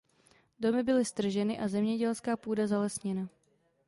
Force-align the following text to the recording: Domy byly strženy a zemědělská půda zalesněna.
Domy 0.59 0.83
byly 0.83 1.05
strženy 1.05 1.59
a 1.59 1.67
zemědělská 1.67 2.37
půda 2.37 2.67
zalesněna. 2.67 3.29